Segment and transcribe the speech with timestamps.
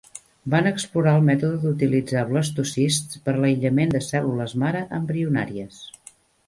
[0.53, 5.89] Van explorar el mètode d'utilitzar blastocists per a l'aïllament de cèl·lules mare embrionàries.